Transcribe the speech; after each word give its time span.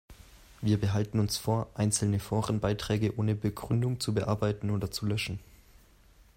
Wir 0.61 0.81
behalten 0.81 1.19
uns 1.19 1.37
vor, 1.37 1.69
einzelne 1.75 2.19
Forenbeiträge 2.19 3.15
ohne 3.19 3.35
Begründung 3.35 3.99
zu 3.99 4.15
bearbeiten 4.15 4.71
oder 4.71 4.89
zu 4.89 5.05
löschen. 5.05 5.37